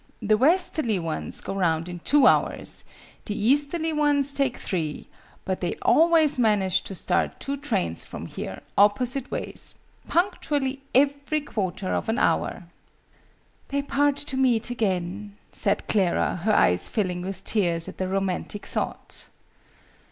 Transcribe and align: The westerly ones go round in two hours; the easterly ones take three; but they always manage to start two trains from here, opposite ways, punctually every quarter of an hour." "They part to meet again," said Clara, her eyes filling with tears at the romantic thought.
The 0.19 0.35
westerly 0.35 0.97
ones 0.97 1.41
go 1.41 1.53
round 1.53 1.87
in 1.87 1.99
two 1.99 2.25
hours; 2.25 2.85
the 3.25 3.37
easterly 3.39 3.93
ones 3.93 4.33
take 4.33 4.57
three; 4.57 5.05
but 5.45 5.61
they 5.61 5.75
always 5.83 6.39
manage 6.39 6.81
to 6.85 6.95
start 6.95 7.39
two 7.39 7.55
trains 7.55 8.03
from 8.03 8.25
here, 8.25 8.61
opposite 8.75 9.29
ways, 9.29 9.75
punctually 10.07 10.81
every 10.95 11.41
quarter 11.41 11.93
of 11.93 12.09
an 12.09 12.17
hour." 12.17 12.63
"They 13.67 13.83
part 13.83 14.17
to 14.17 14.37
meet 14.37 14.71
again," 14.71 15.37
said 15.51 15.87
Clara, 15.87 16.37
her 16.45 16.53
eyes 16.55 16.89
filling 16.89 17.21
with 17.21 17.43
tears 17.43 17.87
at 17.87 17.99
the 17.99 18.07
romantic 18.07 18.65
thought. 18.65 19.27